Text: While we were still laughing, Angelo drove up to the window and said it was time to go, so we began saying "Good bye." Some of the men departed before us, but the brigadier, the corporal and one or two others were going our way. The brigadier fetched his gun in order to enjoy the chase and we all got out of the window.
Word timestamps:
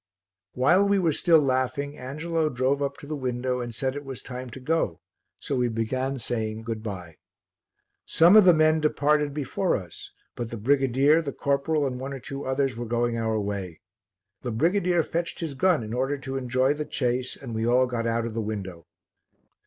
While 0.53 0.83
we 0.87 0.97
were 0.97 1.11
still 1.13 1.37
laughing, 1.37 1.95
Angelo 1.95 2.49
drove 2.49 2.81
up 2.81 2.97
to 2.97 3.05
the 3.05 3.15
window 3.15 3.59
and 3.59 3.69
said 3.75 3.95
it 3.95 4.03
was 4.03 4.23
time 4.23 4.49
to 4.49 4.59
go, 4.59 4.99
so 5.37 5.55
we 5.55 5.67
began 5.67 6.17
saying 6.17 6.63
"Good 6.63 6.81
bye." 6.81 7.17
Some 8.07 8.35
of 8.35 8.43
the 8.43 8.51
men 8.55 8.79
departed 8.81 9.31
before 9.31 9.75
us, 9.75 10.09
but 10.35 10.49
the 10.49 10.57
brigadier, 10.57 11.21
the 11.21 11.31
corporal 11.31 11.85
and 11.85 11.99
one 11.99 12.13
or 12.13 12.19
two 12.19 12.45
others 12.45 12.75
were 12.75 12.87
going 12.87 13.15
our 13.19 13.39
way. 13.39 13.79
The 14.41 14.49
brigadier 14.49 15.03
fetched 15.03 15.39
his 15.39 15.53
gun 15.53 15.83
in 15.83 15.93
order 15.93 16.17
to 16.17 16.35
enjoy 16.35 16.73
the 16.73 16.85
chase 16.85 17.35
and 17.39 17.53
we 17.53 17.67
all 17.67 17.85
got 17.85 18.07
out 18.07 18.25
of 18.25 18.33
the 18.33 18.41
window. 18.41 18.87